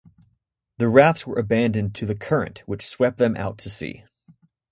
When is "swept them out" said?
2.83-3.59